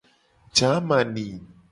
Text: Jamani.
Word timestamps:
Jamani. 0.55 1.25